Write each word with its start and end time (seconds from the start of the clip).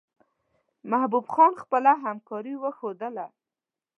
محبوب 0.91 1.25
خان 1.33 1.53
خپله 1.63 1.91
همکاري 2.05 2.53
وښودله. 2.57 3.25